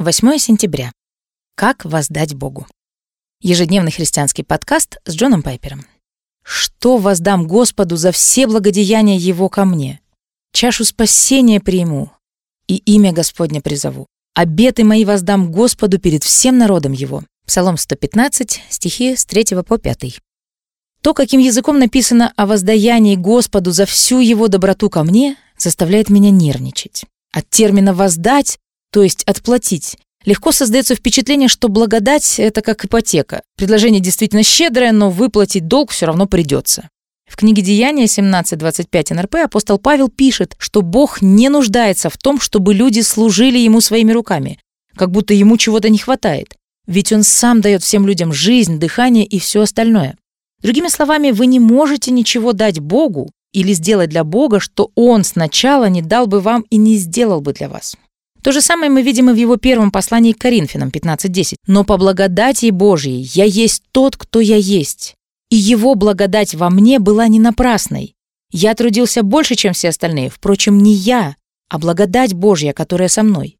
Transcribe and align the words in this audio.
8 0.00 0.38
сентября. 0.38 0.92
Как 1.56 1.84
воздать 1.84 2.32
Богу? 2.32 2.68
Ежедневный 3.40 3.90
христианский 3.90 4.44
подкаст 4.44 4.98
с 5.04 5.12
Джоном 5.12 5.42
Пайпером. 5.42 5.86
Что 6.44 6.98
воздам 6.98 7.48
Господу 7.48 7.96
за 7.96 8.12
все 8.12 8.46
благодеяния 8.46 9.18
Его 9.18 9.48
ко 9.48 9.64
мне? 9.64 10.00
Чашу 10.52 10.84
спасения 10.84 11.58
приму 11.58 12.12
и 12.68 12.76
имя 12.76 13.10
Господне 13.12 13.60
призову. 13.60 14.06
Обеты 14.36 14.84
мои 14.84 15.04
воздам 15.04 15.50
Господу 15.50 15.98
перед 15.98 16.22
всем 16.22 16.58
народом 16.58 16.92
Его. 16.92 17.24
Псалом 17.44 17.76
115, 17.76 18.62
стихи 18.70 19.16
с 19.16 19.26
3 19.26 19.64
по 19.66 19.78
5. 19.78 20.20
То, 21.02 21.12
каким 21.12 21.40
языком 21.40 21.80
написано 21.80 22.32
о 22.36 22.46
воздаянии 22.46 23.16
Господу 23.16 23.72
за 23.72 23.84
всю 23.84 24.20
Его 24.20 24.46
доброту 24.46 24.90
ко 24.90 25.02
мне, 25.02 25.36
заставляет 25.56 26.08
меня 26.08 26.30
нервничать. 26.30 27.04
От 27.32 27.50
термина 27.50 27.92
«воздать» 27.92 28.60
то 28.92 29.02
есть 29.02 29.24
отплатить. 29.24 29.96
Легко 30.24 30.52
создается 30.52 30.94
впечатление, 30.94 31.48
что 31.48 31.68
благодать– 31.68 32.34
это 32.38 32.60
как 32.60 32.84
ипотека. 32.84 33.42
Предложение 33.56 34.00
действительно 34.00 34.42
щедрое, 34.42 34.92
но 34.92 35.10
выплатить 35.10 35.68
долг 35.68 35.90
все 35.90 36.06
равно 36.06 36.26
придется. 36.26 36.88
В 37.28 37.36
книге 37.36 37.62
Деяния 37.62 38.04
17.25 38.04 39.14
НРП 39.14 39.36
апостол 39.36 39.78
Павел 39.78 40.08
пишет, 40.08 40.56
что 40.58 40.82
Бог 40.82 41.22
не 41.22 41.48
нуждается 41.48 42.10
в 42.10 42.16
том, 42.16 42.40
чтобы 42.40 42.74
люди 42.74 43.00
служили 43.00 43.58
Ему 43.58 43.80
своими 43.80 44.12
руками, 44.12 44.58
как 44.96 45.10
будто 45.10 45.34
Ему 45.34 45.56
чего-то 45.58 45.90
не 45.90 45.98
хватает. 45.98 46.56
Ведь 46.86 47.12
Он 47.12 47.22
сам 47.22 47.60
дает 47.60 47.82
всем 47.82 48.06
людям 48.06 48.32
жизнь, 48.32 48.78
дыхание 48.78 49.26
и 49.26 49.38
все 49.38 49.62
остальное. 49.62 50.16
Другими 50.62 50.88
словами, 50.88 51.30
вы 51.30 51.46
не 51.46 51.60
можете 51.60 52.10
ничего 52.10 52.52
дать 52.54 52.80
Богу 52.80 53.30
или 53.52 53.72
сделать 53.74 54.10
для 54.10 54.24
Бога, 54.24 54.58
что 54.58 54.90
Он 54.94 55.22
сначала 55.22 55.84
не 55.88 56.02
дал 56.02 56.26
бы 56.26 56.40
вам 56.40 56.62
и 56.70 56.76
не 56.76 56.96
сделал 56.96 57.40
бы 57.40 57.52
для 57.52 57.68
вас. 57.68 57.94
То 58.48 58.52
же 58.52 58.62
самое 58.62 58.90
мы 58.90 59.02
видим 59.02 59.28
и 59.28 59.34
в 59.34 59.36
его 59.36 59.58
первом 59.58 59.90
послании 59.90 60.32
к 60.32 60.38
Коринфянам 60.38 60.88
15.10. 60.88 61.56
«Но 61.66 61.84
по 61.84 61.98
благодати 61.98 62.70
Божьей 62.70 63.28
я 63.34 63.44
есть 63.44 63.82
тот, 63.92 64.16
кто 64.16 64.40
я 64.40 64.56
есть, 64.56 65.16
и 65.50 65.56
его 65.56 65.96
благодать 65.96 66.54
во 66.54 66.70
мне 66.70 66.98
была 66.98 67.28
не 67.28 67.40
напрасной. 67.40 68.14
Я 68.50 68.74
трудился 68.74 69.22
больше, 69.22 69.54
чем 69.54 69.74
все 69.74 69.90
остальные, 69.90 70.30
впрочем, 70.30 70.78
не 70.78 70.94
я, 70.94 71.36
а 71.68 71.78
благодать 71.78 72.32
Божья, 72.32 72.72
которая 72.72 73.08
со 73.08 73.22
мной. 73.22 73.58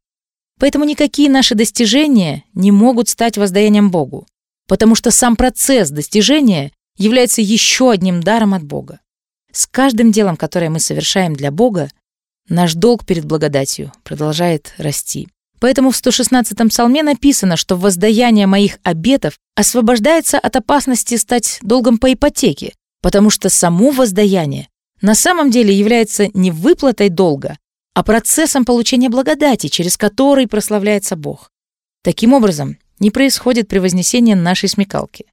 Поэтому 0.59 0.85
никакие 0.85 1.29
наши 1.29 1.53
достижения 1.53 2.45
не 2.55 2.71
могут 2.71 3.09
стать 3.09 3.37
воздаянием 3.37 3.91
Богу, 3.91 4.25
потому 4.67 4.95
что 4.95 5.11
сам 5.11 5.35
процесс 5.35 5.91
достижения 5.91 6.71
является 6.97 7.43
еще 7.43 7.91
одним 7.91 8.23
даром 8.23 8.55
от 8.55 8.63
Бога. 8.63 9.01
С 9.51 9.67
каждым 9.67 10.11
делом, 10.11 10.35
которое 10.35 10.71
мы 10.71 10.79
совершаем 10.79 11.35
для 11.35 11.51
Бога, 11.51 11.91
Наш 12.49 12.73
долг 12.73 13.05
перед 13.05 13.25
благодатью 13.25 13.93
продолжает 14.03 14.73
расти. 14.79 15.27
Поэтому 15.59 15.91
в 15.91 15.95
116-м 15.95 16.69
псалме 16.69 17.03
написано, 17.03 17.57
что 17.57 17.75
воздаяние 17.75 18.47
моих 18.47 18.79
обетов 18.83 19.37
освобождается 19.55 20.39
от 20.39 20.55
опасности 20.55 21.15
стать 21.15 21.59
долгом 21.61 21.99
по 21.99 22.11
ипотеке, 22.11 22.73
потому 23.01 23.29
что 23.29 23.49
само 23.49 23.91
воздаяние 23.91 24.67
на 25.01 25.15
самом 25.15 25.51
деле 25.51 25.73
является 25.73 26.27
не 26.33 26.51
выплатой 26.51 27.09
долга, 27.09 27.57
а 27.93 28.03
процессом 28.03 28.65
получения 28.65 29.09
благодати, 29.09 29.67
через 29.67 29.95
который 29.95 30.47
прославляется 30.47 31.15
Бог. 31.15 31.51
Таким 32.03 32.33
образом, 32.33 32.77
не 32.99 33.11
происходит 33.11 33.67
превознесение 33.67 34.35
нашей 34.35 34.69
смекалки. 34.69 35.25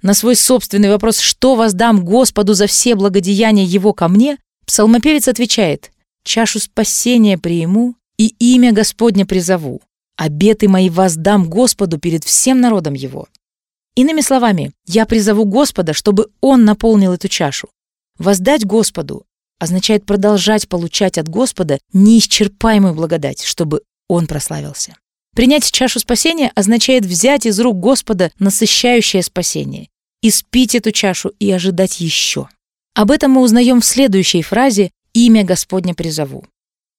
На 0.00 0.14
свой 0.14 0.36
собственный 0.36 0.90
вопрос 0.90 1.18
«Что 1.18 1.56
воздам 1.56 2.04
Господу 2.04 2.54
за 2.54 2.66
все 2.66 2.94
благодеяния 2.94 3.64
Его 3.64 3.92
ко 3.92 4.08
мне?» 4.08 4.38
псалмопевец 4.66 5.28
отвечает 5.28 5.90
чашу 6.26 6.60
спасения 6.60 7.38
приму 7.38 7.94
и 8.18 8.34
имя 8.38 8.72
Господне 8.72 9.24
призову. 9.24 9.80
Обеты 10.16 10.68
мои 10.68 10.90
воздам 10.90 11.48
Господу 11.48 11.98
перед 11.98 12.24
всем 12.24 12.60
народом 12.60 12.94
его. 12.94 13.28
Иными 13.94 14.20
словами, 14.20 14.72
я 14.86 15.06
призову 15.06 15.44
Господа, 15.44 15.94
чтобы 15.94 16.28
Он 16.40 16.64
наполнил 16.64 17.12
эту 17.12 17.28
чашу. 17.28 17.68
Воздать 18.18 18.64
Господу 18.64 19.24
означает 19.58 20.04
продолжать 20.04 20.68
получать 20.68 21.16
от 21.16 21.28
Господа 21.28 21.78
неисчерпаемую 21.92 22.94
благодать, 22.94 23.42
чтобы 23.42 23.82
Он 24.08 24.26
прославился. 24.26 24.96
Принять 25.34 25.70
чашу 25.70 26.00
спасения 26.00 26.50
означает 26.54 27.04
взять 27.04 27.46
из 27.46 27.60
рук 27.60 27.78
Господа 27.78 28.32
насыщающее 28.38 29.22
спасение, 29.22 29.88
испить 30.22 30.74
эту 30.74 30.92
чашу 30.92 31.30
и 31.38 31.50
ожидать 31.50 32.00
еще. 32.00 32.48
Об 32.94 33.10
этом 33.10 33.32
мы 33.32 33.42
узнаем 33.42 33.82
в 33.82 33.84
следующей 33.84 34.40
фразе 34.40 34.90
имя 35.16 35.44
Господне 35.44 35.94
призову. 35.94 36.44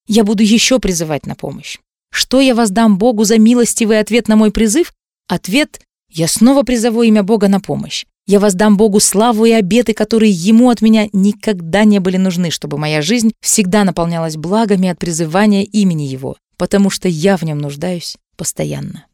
Я 0.07 0.23
буду 0.23 0.41
еще 0.41 0.79
призывать 0.79 1.27
на 1.27 1.35
помощь. 1.35 1.77
Что 2.11 2.41
я 2.41 2.55
воздам 2.55 2.97
Богу 2.97 3.25
за 3.25 3.37
милостивый 3.37 3.99
ответ 3.99 4.27
на 4.27 4.35
мой 4.35 4.51
призыв? 4.51 4.93
Ответ– 5.27 5.81
я 6.09 6.27
снова 6.27 6.63
призову 6.63 7.03
имя 7.03 7.21
Бога 7.21 7.47
на 7.47 7.59
помощь. 7.59 8.05
Я 8.25 8.39
воздам 8.39 8.75
Богу 8.77 8.99
славу 8.99 9.45
и 9.45 9.51
обеты, 9.51 9.93
которые 9.93 10.31
Ему 10.31 10.69
от 10.69 10.81
меня 10.81 11.09
никогда 11.13 11.83
не 11.83 11.99
были 11.99 12.17
нужны, 12.17 12.49
чтобы 12.49 12.77
моя 12.77 13.01
жизнь 13.01 13.33
всегда 13.41 13.83
наполнялась 13.83 14.37
благами 14.37 14.89
от 14.89 14.97
призывания 14.97 15.63
имени 15.63 16.03
Его, 16.03 16.37
потому 16.55 16.89
что 16.89 17.07
я 17.07 17.37
в 17.37 17.43
нем 17.43 17.59
нуждаюсь 17.59 18.17
постоянно. 18.35 19.05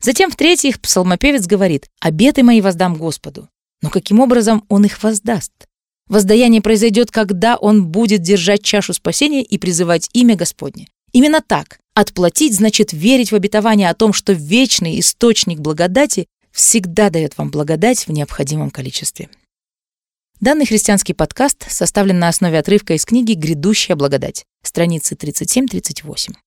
Затем, 0.00 0.30
в-третьих, 0.30 0.80
псалмопевец 0.80 1.46
говорит 1.46 1.88
«Обеты 2.00 2.44
мои 2.44 2.60
воздам 2.60 2.94
Господу». 2.94 3.48
Но 3.82 3.90
каким 3.90 4.20
образом 4.20 4.64
он 4.68 4.84
их 4.84 5.02
воздаст? 5.02 5.52
Воздаяние 6.08 6.62
произойдет, 6.62 7.10
когда 7.10 7.56
он 7.56 7.86
будет 7.86 8.22
держать 8.22 8.62
чашу 8.62 8.94
спасения 8.94 9.42
и 9.42 9.58
призывать 9.58 10.08
имя 10.12 10.36
Господне. 10.36 10.88
Именно 11.12 11.42
так. 11.46 11.78
Отплатить 11.94 12.54
значит 12.54 12.92
верить 12.92 13.32
в 13.32 13.34
обетование 13.34 13.90
о 13.90 13.94
том, 13.94 14.12
что 14.12 14.32
вечный 14.32 14.98
источник 15.00 15.58
благодати 15.58 16.26
всегда 16.52 17.10
дает 17.10 17.36
вам 17.36 17.50
благодать 17.50 18.06
в 18.06 18.12
необходимом 18.12 18.70
количестве. 18.70 19.28
Данный 20.40 20.66
христианский 20.66 21.14
подкаст 21.14 21.66
составлен 21.68 22.18
на 22.18 22.28
основе 22.28 22.58
отрывка 22.58 22.94
из 22.94 23.04
книги 23.04 23.32
«Грядущая 23.32 23.96
благодать», 23.96 24.44
страницы 24.62 25.14
37-38. 25.14 26.38